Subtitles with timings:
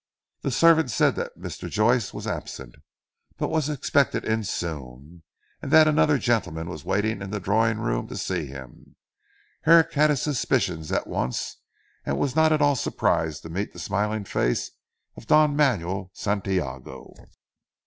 [0.41, 1.69] The servant said that Mr.
[1.69, 2.73] Joyce was absent,
[3.37, 5.21] but was expected in soon,
[5.61, 8.95] and that another gentleman was waiting in the drawing room to see him.
[9.61, 11.57] Herrick had his suspicions at once,
[12.03, 14.71] and was not at all surprised to meet the smiling face
[15.15, 17.13] of Don Manuel Santiago.